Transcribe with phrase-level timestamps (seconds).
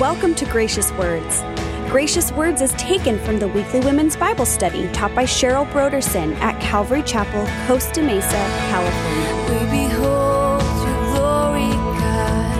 [0.00, 1.42] Welcome to Gracious Words.
[1.90, 6.58] Gracious Words is taken from the weekly women's Bible study taught by Cheryl Brodersen at
[6.62, 8.30] Calvary Chapel, Costa Mesa,
[8.70, 9.34] California.
[9.50, 11.68] We behold your glory,
[11.98, 12.58] God,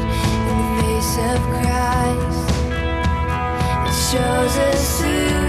[0.50, 2.48] in the face of Christ.
[3.88, 5.39] It shows us who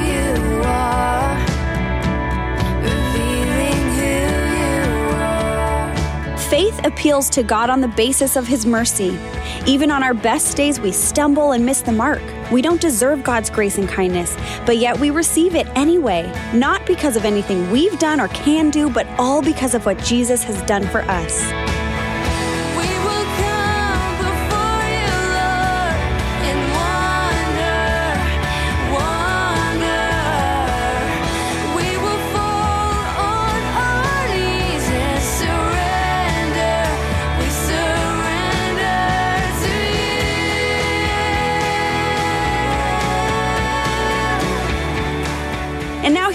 [6.52, 9.18] Faith appeals to God on the basis of His mercy.
[9.66, 12.22] Even on our best days, we stumble and miss the mark.
[12.52, 17.16] We don't deserve God's grace and kindness, but yet we receive it anyway, not because
[17.16, 20.86] of anything we've done or can do, but all because of what Jesus has done
[20.90, 21.71] for us.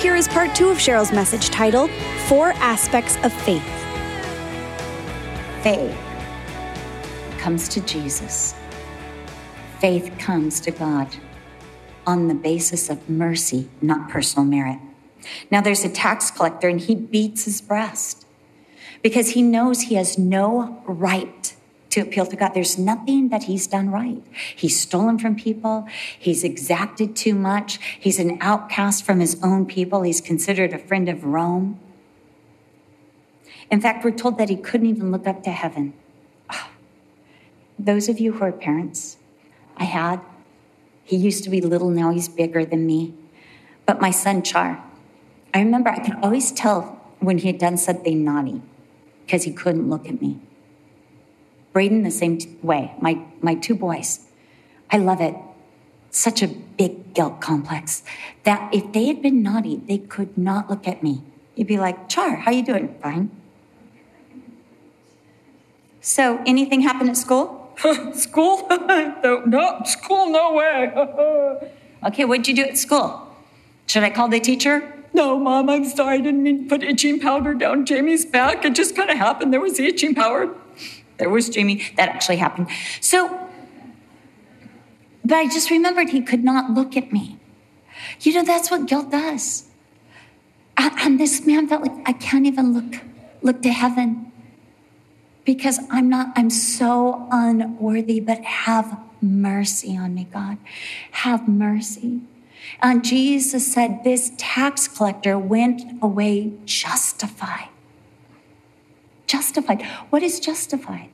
[0.07, 1.91] Here is part two of Cheryl's message titled
[2.29, 3.67] Four Aspects of Faith.
[5.65, 5.99] Faith
[7.39, 8.55] comes to Jesus.
[9.81, 11.17] Faith comes to God
[12.07, 14.79] on the basis of mercy, not personal merit.
[15.51, 18.27] Now, there's a tax collector and he beats his breast
[19.03, 21.56] because he knows he has no right
[21.97, 22.53] to appeal to God.
[22.53, 24.23] There's nothing that he's done right.
[24.55, 25.89] He's stolen from people.
[26.19, 27.79] He's exacted too much.
[27.99, 30.03] He's an outcast from his own people.
[30.03, 31.81] He's considered a friend of Rome.
[33.71, 35.95] In fact, we're told that he couldn't even look up to heaven.
[36.51, 36.69] Ah,
[37.79, 39.17] those of you who are parents,
[39.79, 40.21] I had.
[41.03, 43.15] He used to be little, now he's bigger than me.
[43.87, 44.85] But my son, Char,
[45.55, 48.61] I remember I could always tell when he had done something naughty
[49.25, 50.41] because he couldn't look at me.
[51.77, 52.95] Braden, the same t- way.
[53.03, 54.21] My, my two boys.
[54.91, 55.35] I love it.
[56.09, 58.03] Such a big guilt complex
[58.45, 61.21] that if they had been naughty, they could not look at me.
[61.55, 62.97] You'd be like, Char, how you doing?
[63.03, 63.31] Fine.
[66.01, 67.71] So, anything happen at school?
[68.15, 68.67] school?
[68.71, 71.71] no, no, school, no way.
[72.07, 73.37] Okay, what'd you do at school?
[73.87, 74.95] Should I call the teacher?
[75.13, 76.15] no, Mom, I'm sorry.
[76.15, 78.65] I didn't mean to put itching powder down Jamie's back.
[78.65, 79.53] It just kind of happened.
[79.53, 80.55] There was itching powder.
[81.19, 81.83] There was Jamie.
[81.97, 82.69] That actually happened.
[83.01, 83.49] So,
[85.25, 87.39] but I just remembered he could not look at me.
[88.21, 89.65] You know, that's what guilt does.
[90.77, 93.01] And, this man felt like I can't even look
[93.41, 94.31] look to heaven
[95.45, 96.33] because I'm not.
[96.37, 98.21] I'm so unworthy.
[98.21, 100.59] But have mercy on me, God.
[101.23, 102.21] Have mercy.
[102.83, 107.69] And Jesus said, "This tax collector went away justified."
[109.27, 109.83] Justified.
[110.11, 111.11] What is justified?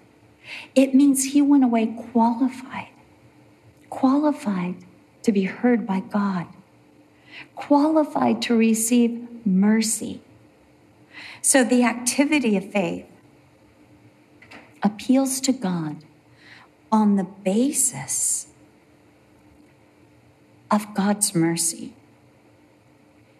[0.74, 2.88] It means he went away qualified,
[3.90, 4.76] qualified
[5.22, 6.46] to be heard by God,
[7.54, 10.20] qualified to receive mercy.
[11.40, 13.06] So the activity of faith
[14.82, 16.04] appeals to God
[16.90, 18.48] on the basis
[20.70, 21.94] of God's mercy.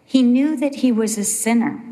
[0.05, 1.83] He knew that he was a sinner,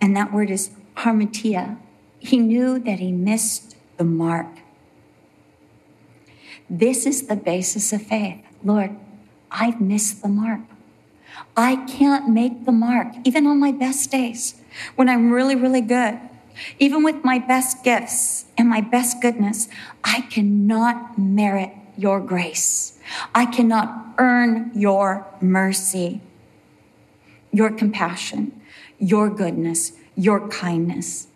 [0.00, 1.78] and that word is harmatia.
[2.26, 4.48] He knew that he missed the mark.
[6.68, 8.42] This is the basis of faith.
[8.64, 8.96] Lord,
[9.48, 10.62] I've missed the mark.
[11.56, 14.60] I can't make the mark, even on my best days,
[14.96, 16.18] when I'm really, really good.
[16.80, 19.68] Even with my best gifts and my best goodness,
[20.02, 22.98] I cannot merit your grace.
[23.36, 26.22] I cannot earn your mercy,
[27.52, 28.60] your compassion,
[28.98, 31.28] your goodness, your kindness.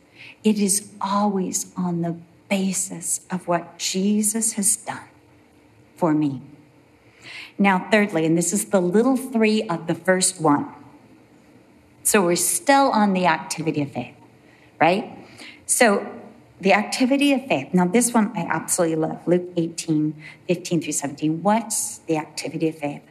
[0.43, 2.17] It is always on the
[2.49, 5.09] basis of what Jesus has done
[5.97, 6.43] for me.
[7.59, 10.73] Now, thirdly, and this is the little three of the first one.
[12.03, 14.15] So we're still on the activity of faith,
[14.81, 15.17] right?
[15.67, 16.07] So
[16.61, 17.73] the activity of faith.
[17.73, 20.15] Now, this one I absolutely love Luke 18,
[20.47, 21.43] 15 through 17.
[21.43, 23.03] What's the activity of faith?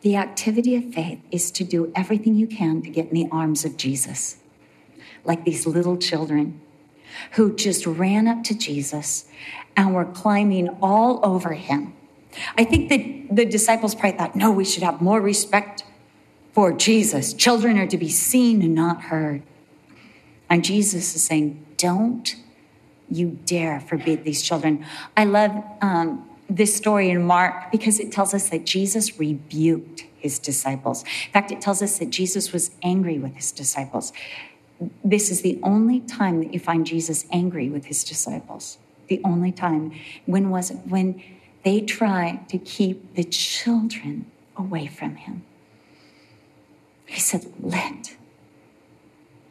[0.00, 3.64] The activity of faith is to do everything you can to get in the arms
[3.64, 4.37] of Jesus,
[5.24, 6.60] like these little children
[7.32, 9.26] who just ran up to Jesus
[9.76, 11.94] and were climbing all over him.
[12.56, 15.84] I think that the disciples probably thought, no, we should have more respect
[16.52, 17.32] for Jesus.
[17.32, 19.42] Children are to be seen and not heard.
[20.50, 22.34] And Jesus is saying, don't
[23.10, 24.84] you dare forbid these children.
[25.16, 30.38] I love um, this story in Mark because it tells us that Jesus rebuked his
[30.38, 31.02] disciples.
[31.02, 34.12] In fact, it tells us that Jesus was angry with his disciples.
[35.04, 38.78] This is the only time that you find Jesus angry with his disciples.
[39.08, 39.92] The only time.
[40.26, 40.78] When was it?
[40.86, 41.22] When
[41.64, 45.44] they tried to keep the children away from him.
[47.06, 48.16] He said, let.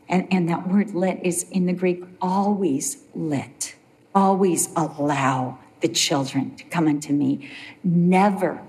[0.07, 3.75] And, and that word let is in the Greek always let,
[4.15, 7.49] always allow the children to come unto me.
[7.83, 8.61] Never,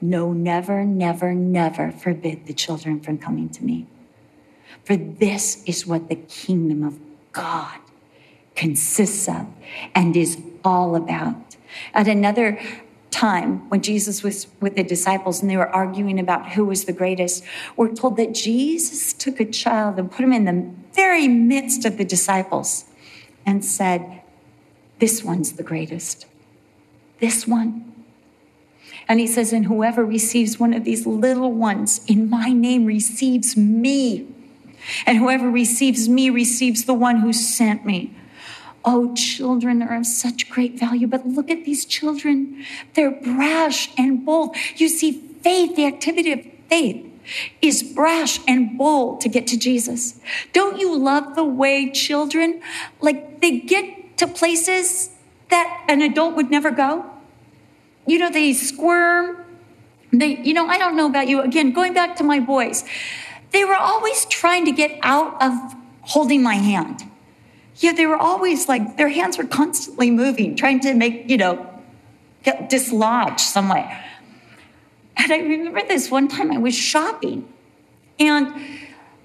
[0.00, 3.86] no, never, never, never forbid the children from coming to me.
[4.84, 6.98] For this is what the kingdom of
[7.32, 7.78] God
[8.54, 9.46] consists of
[9.94, 11.56] and is all about.
[11.92, 12.58] At another
[13.10, 16.92] time when Jesus was with the disciples and they were arguing about who was the
[16.92, 17.44] greatest,
[17.76, 21.96] we're told that Jesus took a child and put him in the very midst of
[21.96, 22.86] the disciples
[23.46, 24.22] and said,
[24.98, 26.26] This one's the greatest.
[27.20, 27.92] This one.
[29.06, 33.56] And he says, And whoever receives one of these little ones in my name receives
[33.56, 34.33] me.
[35.06, 38.14] And whoever receives me receives the one who sent me.
[38.84, 42.64] Oh, children are of such great value, but look at these children.
[42.92, 44.56] They're brash and bold.
[44.76, 47.10] You see, faith, the activity of faith,
[47.62, 50.20] is brash and bold to get to Jesus.
[50.52, 52.60] Don't you love the way children,
[53.00, 55.08] like, they get to places
[55.48, 57.06] that an adult would never go?
[58.06, 59.44] You know, they squirm.
[60.12, 61.40] They, you know, I don't know about you.
[61.40, 62.84] Again, going back to my boys,
[63.54, 65.52] they were always trying to get out of
[66.02, 67.04] holding my hand.
[67.76, 71.64] Yeah, they were always like, their hands were constantly moving, trying to make, you know,
[72.42, 73.96] get dislodged some way.
[75.16, 77.48] And I remember this one time I was shopping
[78.18, 78.52] and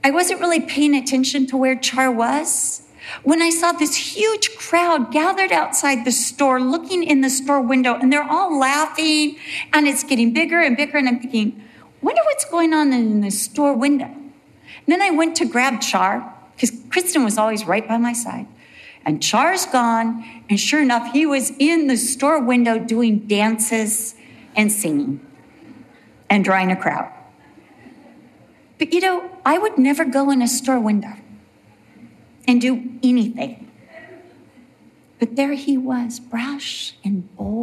[0.03, 2.83] I wasn't really paying attention to where Char was
[3.23, 7.95] when I saw this huge crowd gathered outside the store, looking in the store window,
[7.95, 9.37] and they're all laughing,
[9.73, 10.99] and it's getting bigger and bigger.
[10.99, 11.63] And I'm thinking,
[12.01, 14.05] wonder what's going on in the store window.
[14.05, 18.47] And then I went to grab Char because Kristen was always right by my side.
[19.05, 24.15] And Char's gone, and sure enough, he was in the store window doing dances
[24.55, 25.25] and singing
[26.29, 27.11] and drawing a crowd.
[28.77, 31.15] But you know, I would never go in a store window
[32.47, 33.69] and do anything.
[35.19, 37.58] But there he was, brash and bold.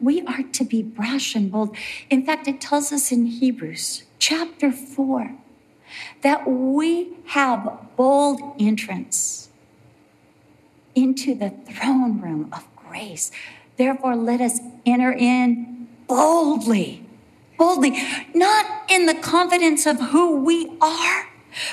[0.00, 1.76] We are to be brash and bold.
[2.10, 5.34] In fact, it tells us in Hebrews chapter 4
[6.22, 9.48] that we have bold entrance
[10.94, 13.30] into the throne room of grace.
[13.76, 17.06] Therefore, let us enter in boldly,
[17.58, 17.98] boldly,
[18.34, 21.28] not in the confidence of who we are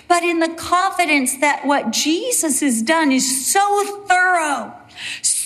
[0.08, 4.74] but in the confidence that what Jesus has done is so thorough,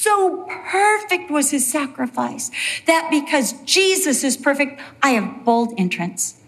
[0.05, 2.51] so perfect was his sacrifice,
[2.85, 6.39] that because Jesus is perfect, I have bold entrance.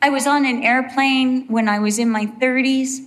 [0.00, 3.06] I was on an airplane when I was in my 30s,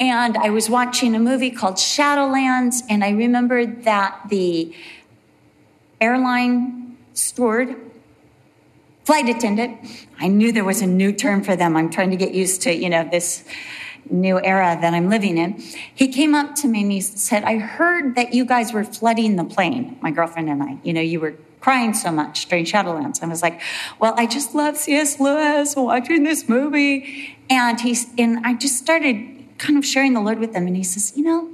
[0.00, 4.74] and I was watching a movie called Shadowlands, and I remembered that the
[6.00, 7.76] airline steward
[9.04, 9.78] flight attendant.
[10.18, 11.76] I knew there was a new term for them.
[11.76, 13.44] I'm trying to get used to, you know, this
[14.10, 15.60] new era that I'm living in.
[15.94, 19.36] He came up to me and he said, I heard that you guys were flooding
[19.36, 20.78] the plane, my girlfriend and I.
[20.82, 23.22] You know, you were crying so much during Shadowlands.
[23.22, 23.60] I was like,
[23.98, 25.18] well, I just love C.S.
[25.18, 27.36] Lewis watching this movie.
[27.48, 30.66] And he's, and I just started kind of sharing the Lord with him.
[30.66, 31.50] And he says, you know,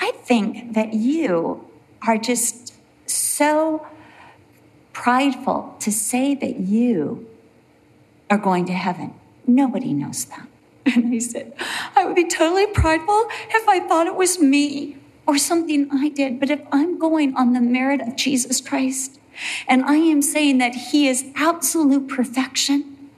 [0.00, 1.68] I think that you
[2.06, 2.74] are just
[3.08, 3.86] so
[4.92, 7.28] prideful to say that you
[8.30, 9.14] are going to heaven.
[9.46, 10.48] Nobody knows that.
[10.94, 11.54] And I said,
[11.96, 16.38] I would be totally prideful if I thought it was me or something I did.
[16.38, 19.18] But if I'm going on the merit of Jesus Christ
[19.66, 23.10] and I am saying that he is absolute perfection,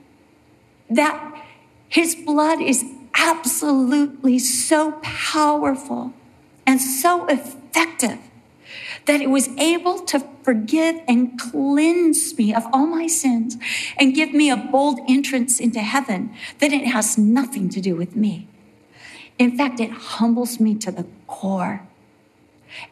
[0.89, 1.45] that
[1.89, 6.13] his blood is absolutely so powerful
[6.65, 8.19] and so effective
[9.07, 13.57] that it was able to forgive and cleanse me of all my sins
[13.97, 18.15] and give me a bold entrance into heaven, then it has nothing to do with
[18.15, 18.47] me.
[19.39, 21.87] In fact, it humbles me to the core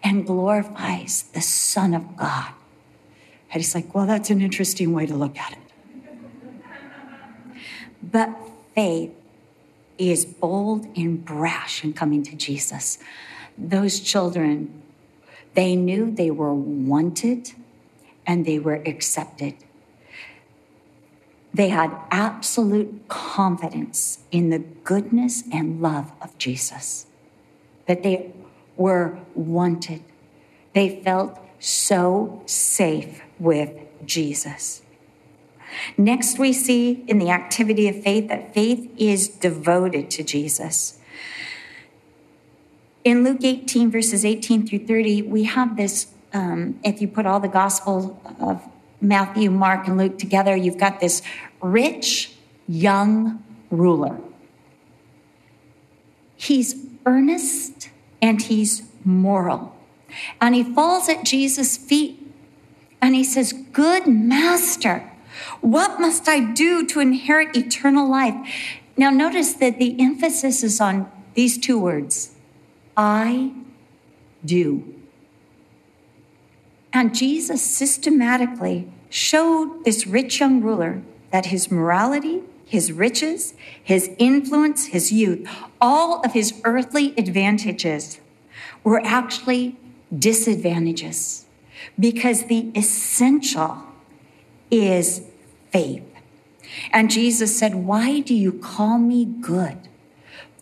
[0.03, 2.53] and glorifies the Son of God.
[3.51, 5.60] And he's like, well, that's an interesting way to look at it.
[8.01, 8.29] But
[8.74, 9.12] faith
[9.98, 13.00] is bold and brash in coming to Jesus.
[13.57, 14.81] Those children
[15.55, 17.53] they knew they were wanted
[18.27, 19.55] and they were accepted.
[21.53, 27.07] They had absolute confidence in the goodness and love of Jesus,
[27.88, 28.33] that they
[28.75, 30.03] were wanted.
[30.74, 33.71] They felt so safe with
[34.05, 34.81] Jesus.
[35.97, 41.00] Next, we see in the activity of faith that faith is devoted to Jesus.
[43.05, 46.07] In Luke 18, verses 18 through 30, we have this.
[46.33, 48.62] Um, if you put all the Gospels of
[49.00, 51.21] Matthew, Mark, and Luke together, you've got this
[51.62, 52.33] rich
[52.67, 54.19] young ruler.
[56.35, 57.89] He's earnest
[58.24, 59.75] and he's moral.
[60.41, 62.19] And he falls at Jesus' feet
[63.03, 65.12] and he says, Good master,
[65.62, 68.35] what must I do to inherit eternal life?
[68.97, 72.35] Now, notice that the emphasis is on these two words
[72.96, 73.54] I
[74.44, 74.94] do.
[76.94, 84.88] And Jesus systematically showed this rich young ruler that his morality, his riches, his influence,
[84.88, 85.48] his youth,
[85.82, 88.20] all of his earthly advantages
[88.84, 89.78] were actually
[90.18, 91.46] disadvantages
[92.00, 93.84] because the essential
[94.72, 95.22] is
[95.72, 96.04] faith.
[96.92, 99.78] And Jesus said, Why do you call me good?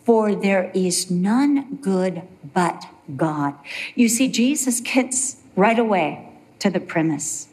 [0.04, 3.54] For there is none good but God.
[3.94, 7.48] You see, Jesus gets right away to the premise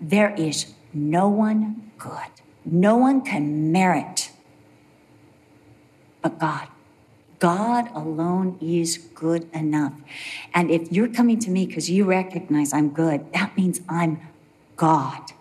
[0.00, 2.32] there is no one good.
[2.64, 4.30] No one can merit
[6.22, 6.68] but God.
[7.38, 9.94] God alone is good enough.
[10.52, 14.20] And if you're coming to me because you recognize I'm good, that means I'm
[14.76, 15.32] God.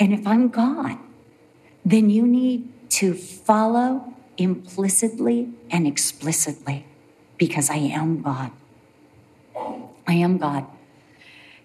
[0.00, 0.98] And if I'm God,
[1.84, 6.86] then you need to follow implicitly and explicitly
[7.38, 8.50] because I am God.
[10.06, 10.66] I am God.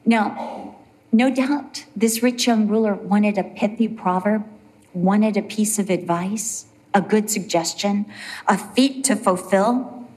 [0.06, 0.76] Now,
[1.12, 4.46] no doubt this rich young ruler wanted a pithy proverb,
[4.94, 8.06] wanted a piece of advice, a good suggestion,
[8.48, 10.08] a feat to fulfill,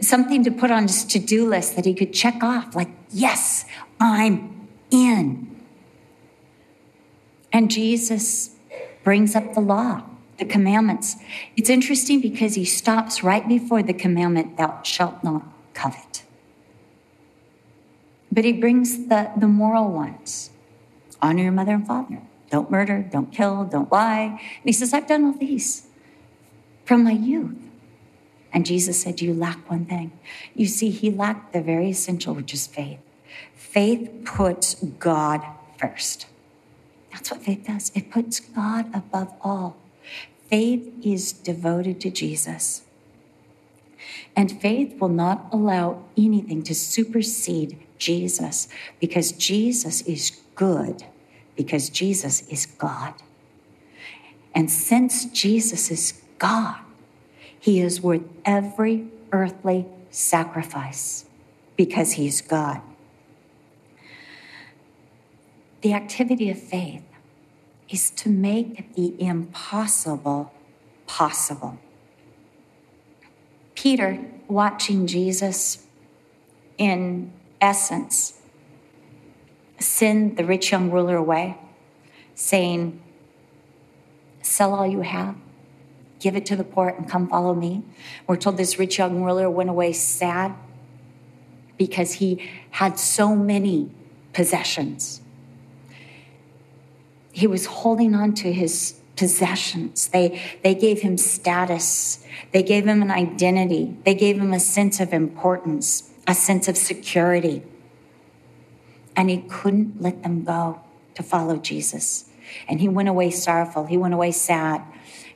[0.00, 3.64] something to put on his to do list that he could check off, like, yes,
[4.00, 5.56] I'm in.
[7.52, 8.50] And Jesus
[9.02, 10.02] brings up the law,
[10.38, 11.16] the commandments.
[11.56, 15.42] It's interesting because he stops right before the commandment, thou shalt not
[15.74, 16.24] covet.
[18.30, 20.50] But he brings the, the moral ones
[21.20, 24.38] honor your mother and father, don't murder, don't kill, don't lie.
[24.40, 25.88] And he says, I've done all these
[26.84, 27.56] from my youth.
[28.52, 30.12] And Jesus said, You lack one thing.
[30.54, 32.98] You see, he lacked the very essential, which is faith.
[33.54, 35.44] Faith puts God
[35.76, 36.26] first.
[37.12, 37.92] That's what faith does.
[37.94, 39.76] It puts God above all.
[40.48, 42.82] Faith is devoted to Jesus.
[44.34, 48.68] And faith will not allow anything to supersede Jesus
[49.00, 51.04] because Jesus is good,
[51.56, 53.14] because Jesus is God.
[54.54, 56.78] And since Jesus is God,
[57.58, 61.26] he is worth every earthly sacrifice
[61.76, 62.80] because he's God.
[65.82, 67.02] The activity of faith
[67.88, 70.52] is to make the impossible
[71.06, 71.78] possible.
[73.74, 74.18] Peter,
[74.48, 75.86] watching Jesus
[76.76, 78.40] in essence,
[79.78, 81.56] send the rich young ruler away,
[82.34, 83.00] saying,
[84.42, 85.36] Sell all you have,
[86.20, 87.82] give it to the poor, and come follow me.
[88.26, 90.54] We're told this rich young ruler went away sad
[91.76, 93.90] because he had so many
[94.32, 95.20] possessions.
[97.38, 100.08] He was holding on to his possessions.
[100.08, 102.26] They, they gave him status.
[102.50, 103.96] They gave him an identity.
[104.04, 107.62] They gave him a sense of importance, a sense of security.
[109.14, 110.80] And he couldn't let them go
[111.14, 112.28] to follow Jesus.
[112.66, 113.86] And he went away sorrowful.
[113.86, 114.82] He went away sad.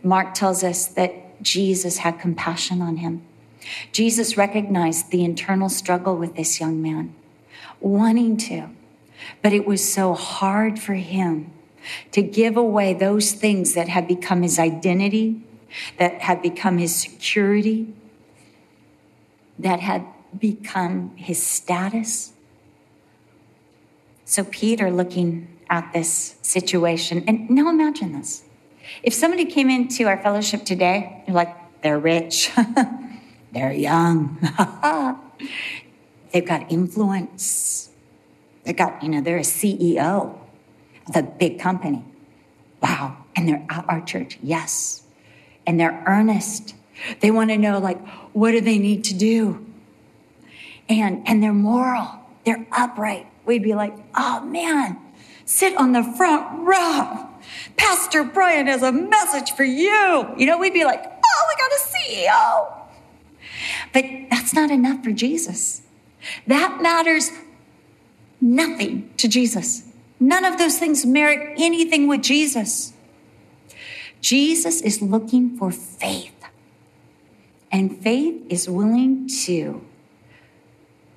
[0.02, 3.22] Mark tells us that Jesus had compassion on him.
[3.92, 7.14] Jesus recognized the internal struggle with this young man,
[7.78, 8.70] wanting to,
[9.40, 11.52] but it was so hard for him
[12.12, 15.42] to give away those things that had become his identity,
[15.98, 17.92] that had become his security,
[19.58, 20.06] that had
[20.38, 22.32] become his status.
[24.24, 28.44] So, Peter, looking at this situation, and now imagine this.
[29.02, 32.50] If somebody came into our fellowship today, you're like, they're rich,
[33.52, 34.38] they're young,
[36.32, 37.90] they've got influence,
[38.64, 40.41] they've got, you know, they're a CEO
[41.14, 42.04] a big company.
[42.82, 43.16] Wow.
[43.34, 44.38] And they're at our church.
[44.42, 45.02] Yes.
[45.66, 46.74] And they're earnest.
[47.20, 49.64] They want to know, like, what do they need to do?
[50.88, 52.20] And, and they're moral.
[52.44, 53.26] They're upright.
[53.44, 54.98] We'd be like, oh man,
[55.44, 57.28] sit on the front row.
[57.76, 60.34] Pastor Brian has a message for you.
[60.36, 62.78] You know, we'd be like, oh, we got a CEO.
[63.92, 65.82] But that's not enough for Jesus.
[66.46, 67.30] That matters
[68.40, 69.91] nothing to Jesus.
[70.22, 72.92] None of those things merit anything with Jesus.
[74.20, 76.36] Jesus is looking for faith.
[77.72, 79.84] And faith is willing to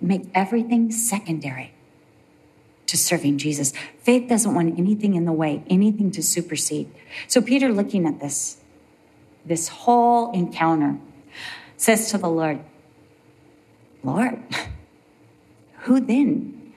[0.02, 1.72] make everything secondary
[2.88, 3.74] to serving Jesus.
[4.02, 6.90] Faith doesn't want anything in the way, anything to supersede.
[7.28, 8.58] So Peter, looking at this,
[9.46, 10.98] this whole encounter,
[11.78, 12.60] says to the Lord,
[14.04, 14.42] Lord,
[15.82, 16.74] who then?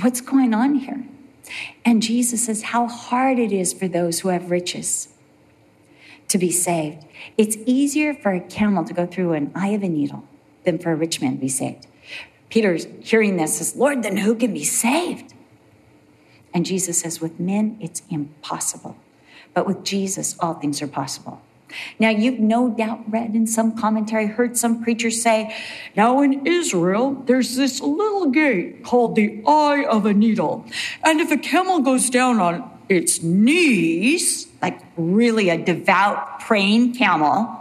[0.00, 1.04] What's going on here?
[1.84, 5.08] And Jesus says how hard it is for those who have riches
[6.28, 7.04] to be saved.
[7.36, 10.24] It's easier for a camel to go through an eye of a needle
[10.64, 11.86] than for a rich man to be saved.
[12.48, 15.34] Peter's hearing this says, Lord, then who can be saved?
[16.54, 18.96] And Jesus says, with men, it's impossible.
[19.52, 21.42] But with Jesus, all things are possible.
[21.98, 25.54] Now, you've no doubt read in some commentary, heard some preacher say,
[25.96, 30.64] now in Israel, there's this little gate called the eye of a needle.
[31.04, 37.54] And if a camel goes down on its knees, like really a devout praying camel,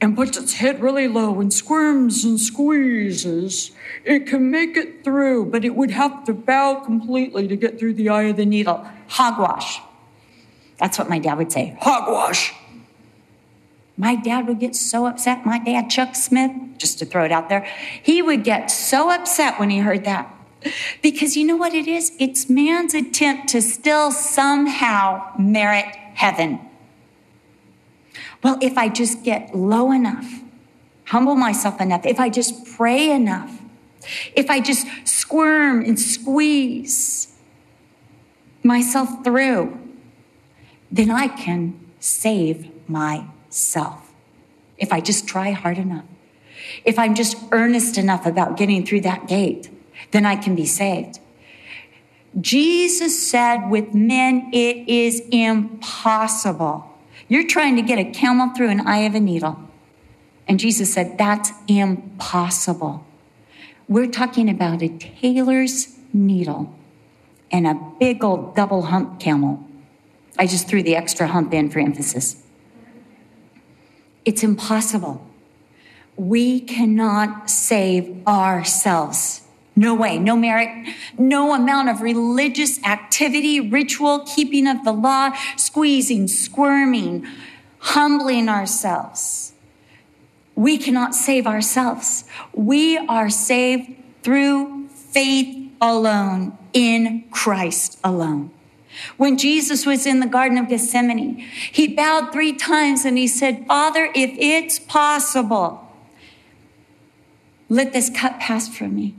[0.00, 3.72] and puts its head really low and squirms and squeezes,
[4.04, 7.94] it can make it through, but it would have to bow completely to get through
[7.94, 8.86] the eye of the needle.
[9.08, 9.80] Hogwash.
[10.78, 11.76] That's what my dad would say.
[11.80, 12.52] Hogwash.
[13.96, 15.46] My dad would get so upset.
[15.46, 17.66] My dad, Chuck Smith, just to throw it out there,
[18.02, 20.32] he would get so upset when he heard that.
[21.02, 22.12] Because you know what it is?
[22.18, 26.60] It's man's attempt to still somehow merit heaven.
[28.42, 30.26] Well, if I just get low enough,
[31.06, 33.60] humble myself enough, if I just pray enough,
[34.34, 37.34] if I just squirm and squeeze
[38.62, 39.78] myself through,
[40.90, 42.70] then I can save
[43.56, 44.12] myself.
[44.76, 46.04] If I just try hard enough,
[46.84, 49.70] if I'm just earnest enough about getting through that gate,
[50.10, 51.20] then I can be saved.
[52.38, 56.84] Jesus said, with men, it is impossible.
[57.28, 59.58] You're trying to get a camel through an eye of a needle.
[60.46, 63.06] And Jesus said, that's impossible.
[63.88, 66.74] We're talking about a tailor's needle
[67.50, 69.64] and a big old double hump camel.
[70.38, 72.42] I just threw the extra hump in for emphasis.
[74.26, 75.24] It's impossible.
[76.16, 79.42] We cannot save ourselves.
[79.76, 86.28] No way, no merit, no amount of religious activity, ritual, keeping of the law, squeezing,
[86.28, 87.26] squirming,
[87.78, 89.52] humbling ourselves.
[90.54, 92.24] We cannot save ourselves.
[92.52, 98.50] We are saved through faith alone, in Christ alone.
[99.16, 101.38] When Jesus was in the Garden of Gethsemane,
[101.72, 105.88] he bowed three times and he said, Father, if it's possible,
[107.68, 109.14] let this cup pass from me.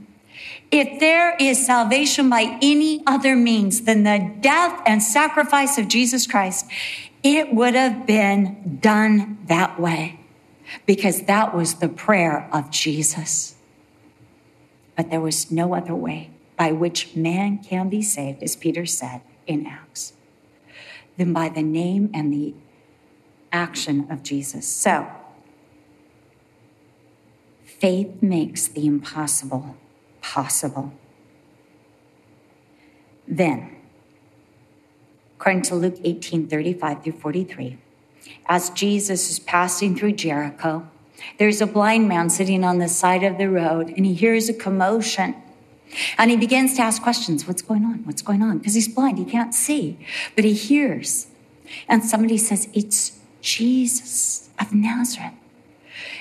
[0.70, 6.26] If there is salvation by any other means than the death and sacrifice of Jesus
[6.26, 6.66] Christ,
[7.22, 10.20] it would have been done that way
[10.86, 13.56] because that was the prayer of Jesus.
[14.96, 19.22] But there was no other way by which man can be saved, as Peter said
[19.48, 20.12] in Acts,
[21.16, 22.54] than by the name and the
[23.50, 24.68] action of Jesus.
[24.68, 25.08] So,
[27.64, 29.76] faith makes the impossible
[30.20, 30.92] possible.
[33.26, 33.76] Then,
[35.36, 37.78] according to Luke 18 35 through 43,
[38.46, 40.88] as Jesus is passing through Jericho,
[41.38, 44.54] there's a blind man sitting on the side of the road and he hears a
[44.54, 45.34] commotion.
[46.16, 48.04] And he begins to ask questions What's going on?
[48.04, 48.58] What's going on?
[48.58, 49.98] Because he's blind, he can't see,
[50.34, 51.28] but he hears.
[51.88, 55.34] And somebody says, It's Jesus of Nazareth.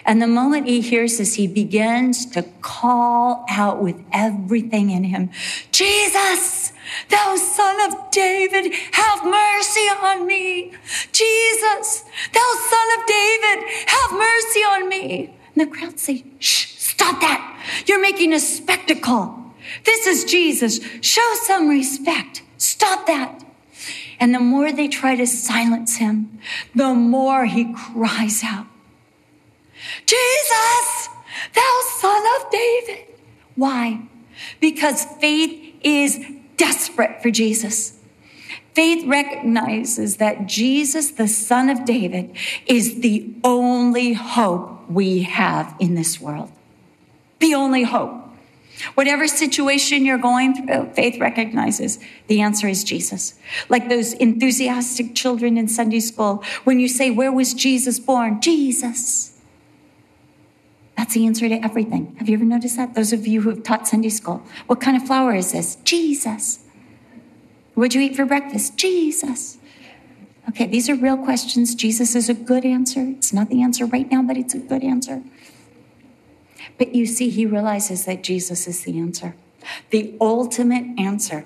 [0.06, 5.30] And the moment he hears this, he begins to call out with everything in him
[5.72, 6.72] Jesus,
[7.10, 10.72] thou son of David, have mercy on me.
[11.12, 15.36] Jesus, thou son of David, have mercy on me.
[15.56, 17.84] And the crowd say, Shh, stop that.
[17.86, 19.47] You're making a spectacle.
[19.84, 20.80] This is Jesus.
[21.02, 22.44] Show some respect.
[22.58, 23.44] Stop that.
[24.20, 26.40] And the more they try to silence him,
[26.74, 28.66] the more he cries out.
[30.06, 31.10] Jesus,
[31.54, 33.06] thou son of David.
[33.56, 34.02] Why?
[34.60, 36.20] Because faith is
[36.58, 38.00] desperate for Jesus.
[38.74, 42.36] Faith recognizes that Jesus, the son of David,
[42.68, 46.52] is the only hope we have in this world.
[47.40, 48.27] The only hope.
[48.94, 53.34] Whatever situation you're going through, faith recognizes the answer is Jesus.
[53.70, 58.42] Like those enthusiastic children in Sunday school, when you say, Where was Jesus born?
[58.42, 59.34] Jesus.
[60.96, 62.16] That's the answer to everything.
[62.18, 62.96] Have you ever noticed that?
[62.96, 65.76] Those of you who have taught Sunday school, what kind of flower is this?
[65.78, 66.60] Jesus.
[67.76, 68.78] What'd you eat for breakfast?
[68.78, 69.58] Jesus.
[70.50, 71.76] Okay, these are real questions.
[71.76, 73.02] Jesus is a good answer.
[73.02, 75.22] It's not the answer right now, but it's a good answer.
[76.78, 79.36] But you see, he realizes that Jesus is the answer.
[79.90, 81.46] The ultimate answer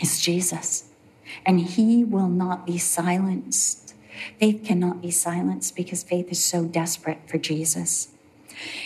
[0.00, 0.90] is Jesus.
[1.44, 3.94] And he will not be silenced.
[4.38, 8.08] Faith cannot be silenced because faith is so desperate for Jesus.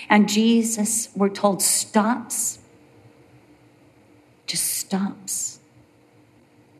[0.08, 2.58] And Jesus, we're told, stops,
[4.46, 5.60] just stops.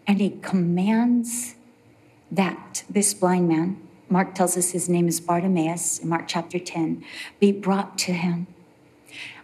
[0.06, 1.54] And he commands
[2.30, 7.04] that this blind man, Mark tells us his name is Bartimaeus in Mark chapter 10,
[7.40, 8.46] be brought to him.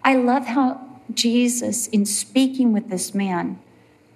[0.02, 3.58] I love how Jesus, in speaking with this man,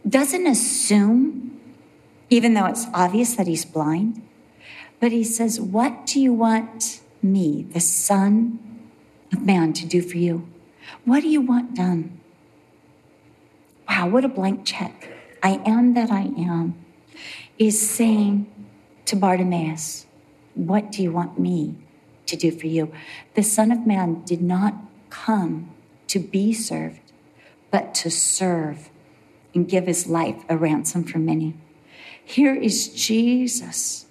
[0.08, 1.60] doesn't assume,
[2.30, 4.26] even though it's obvious that he's blind,
[5.00, 8.58] but he says, What do you want me, the Son
[9.32, 10.48] of Man, to do for you?
[11.04, 12.20] What do you want done?
[13.88, 15.08] Wow, what a blank check.
[15.42, 16.84] I am that I am
[17.58, 18.46] is saying
[19.06, 20.06] to Bartimaeus,
[20.58, 21.76] What do you want me
[22.26, 22.92] to do for you?
[23.34, 24.74] The Son of Man did not
[25.08, 25.70] come
[26.08, 27.12] to be served,
[27.70, 28.90] but to serve
[29.54, 31.54] and give his life a ransom for many.
[32.24, 34.06] Here is Jesus,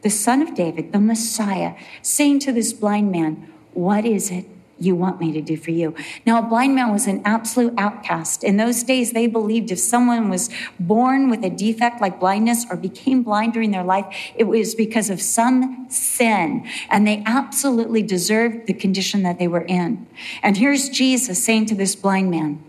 [0.00, 4.46] the Son of David, the Messiah, saying to this blind man, What is it
[4.80, 5.94] you want me to do for you.
[6.26, 8.42] Now, a blind man was an absolute outcast.
[8.42, 12.76] In those days, they believed if someone was born with a defect like blindness or
[12.76, 18.66] became blind during their life, it was because of some sin, and they absolutely deserved
[18.66, 20.06] the condition that they were in.
[20.42, 22.62] And here's Jesus saying to this blind man,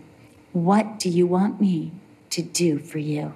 [0.52, 1.92] What do you want me
[2.30, 3.34] to do for you?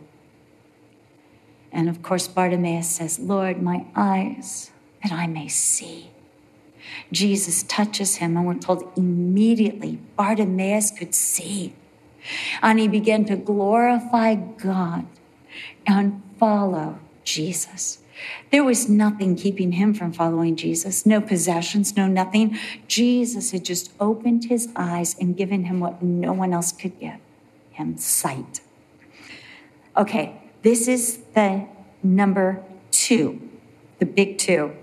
[1.73, 4.71] And of course, Bartimaeus says, Lord, my eyes,
[5.03, 6.11] that I may see.
[7.13, 11.75] Jesus touches him, and we're told immediately Bartimaeus could see.
[12.63, 15.07] And he began to glorify God
[15.87, 17.99] and follow Jesus.
[18.51, 22.59] There was nothing keeping him from following Jesus, no possessions, no nothing.
[22.89, 27.19] Jesus had just opened his eyes and given him what no one else could give
[27.73, 28.61] him sight.
[29.97, 31.67] Okay, this is the
[32.03, 33.49] number two,
[33.99, 34.75] the big two.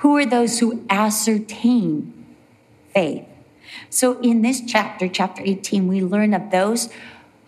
[0.00, 2.26] Who are those who ascertain
[2.94, 3.26] faith?
[3.90, 6.88] So in this chapter, chapter 18, we learn of those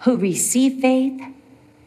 [0.01, 1.19] who receive faith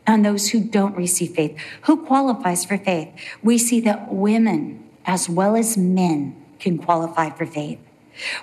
[0.07, 1.55] and those who don't receive faith.
[1.83, 3.09] Who qualifies for faith?
[3.43, 7.79] We see that women as well as men can qualify for faith.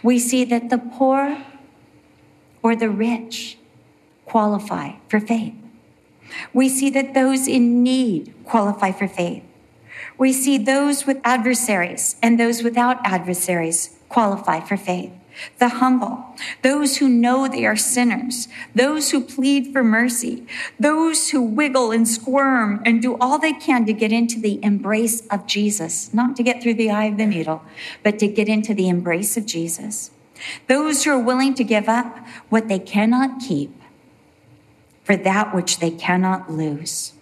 [0.00, 1.42] We see that the poor
[2.62, 3.58] or the rich
[4.26, 5.54] qualify for faith.
[6.52, 9.42] We see that those in need qualify for faith
[10.18, 15.12] we see those with adversaries and those without adversaries qualify for faith.
[15.58, 20.46] The humble, those who know they are sinners, those who plead for mercy,
[20.78, 25.26] those who wiggle and squirm and do all they can to get into the embrace
[25.28, 27.62] of Jesus, not to get through the eye of the needle,
[28.02, 30.10] but to get into the embrace of Jesus.
[30.68, 33.70] Those who are willing to give up what they cannot keep
[35.04, 37.14] for that which they cannot lose.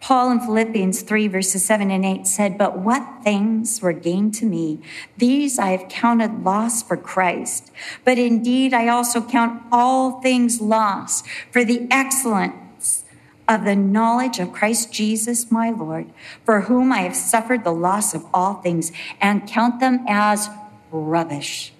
[0.00, 4.46] Paul in Philippians 3, verses 7 and 8 said, But what things were gained to
[4.46, 4.80] me,
[5.16, 7.70] these I have counted loss for Christ.
[8.04, 13.04] But indeed, I also count all things loss for the excellence
[13.48, 16.06] of the knowledge of Christ Jesus my Lord,
[16.44, 20.48] for whom I have suffered the loss of all things, and count them as
[20.90, 21.72] rubbish,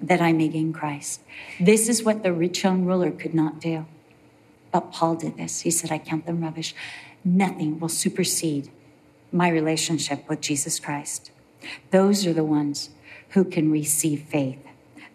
[0.00, 1.20] that I may gain Christ.
[1.60, 3.86] This is what the rich young ruler could not do.
[4.72, 5.60] But Paul did this.
[5.60, 6.74] He said, I count them rubbish
[7.26, 8.70] nothing will supersede
[9.32, 11.30] my relationship with Jesus Christ.
[11.90, 12.90] Those are the ones
[13.30, 14.58] who can receive faith.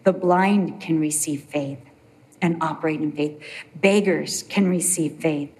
[0.04, 1.78] The blind can receive faith
[2.40, 3.40] and operate in faith.
[3.74, 5.50] Beggars can receive faith.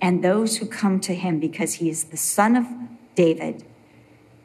[0.00, 2.66] And those who come to him because he is the son of
[3.14, 3.64] David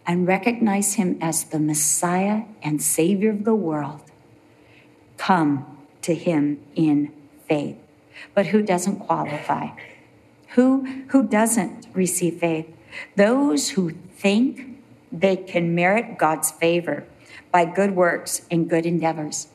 [0.06, 4.02] and recognize him as the Messiah and Savior of the world
[5.18, 7.12] come to him in
[7.48, 7.78] faith.
[8.34, 9.70] But who doesn't qualify?
[10.54, 12.68] Who, who doesn't receive faith?
[13.16, 14.82] Those who think
[15.12, 17.06] they can merit God's favor
[17.52, 19.48] by good works and good endeavors.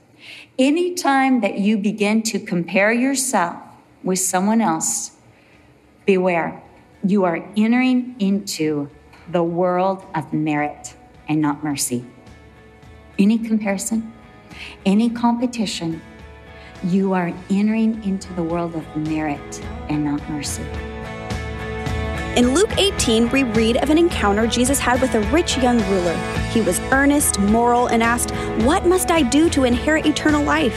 [0.58, 3.56] Anytime that you begin to compare yourself
[4.02, 5.12] with someone else,
[6.06, 6.62] beware.
[7.02, 8.88] You are entering into
[9.30, 10.94] the world of merit
[11.28, 12.04] and not mercy.
[13.18, 14.12] Any comparison,
[14.84, 16.00] any competition,
[16.82, 20.64] you are entering into the world of merit and not mercy.
[22.36, 26.16] In Luke 18, we read of an encounter Jesus had with a rich young ruler.
[26.50, 28.32] He was earnest, moral, and asked,
[28.64, 30.74] What must I do to inherit eternal life?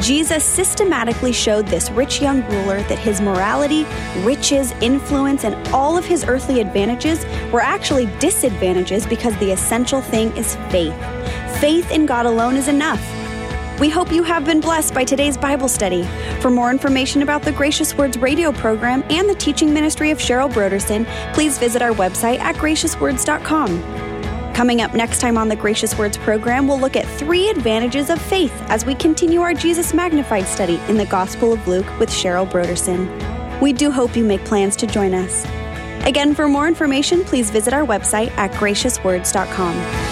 [0.00, 3.86] Jesus systematically showed this rich young ruler that his morality,
[4.18, 10.34] riches, influence, and all of his earthly advantages were actually disadvantages because the essential thing
[10.36, 10.94] is faith.
[11.58, 13.21] Faith in God alone is enough.
[13.82, 16.04] We hope you have been blessed by today's Bible study.
[16.40, 20.48] For more information about the Gracious Words radio program and the teaching ministry of Cheryl
[20.48, 23.82] Brodersen, please visit our website at graciouswords.com.
[24.54, 28.22] Coming up next time on the Gracious Words program, we'll look at three advantages of
[28.22, 32.48] faith as we continue our Jesus Magnified study in the Gospel of Luke with Cheryl
[32.48, 33.60] Brodersen.
[33.60, 35.44] We do hope you make plans to join us.
[36.06, 40.11] Again, for more information, please visit our website at graciouswords.com.